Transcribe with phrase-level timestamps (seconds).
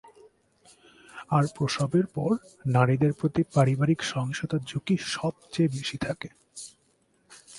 [1.29, 2.31] আর প্রসবের পর
[2.67, 6.29] নারীদের প্রতি পারিবারিক সহিংসতার ঝুঁকি সবচেয়ে বেশি থাকে।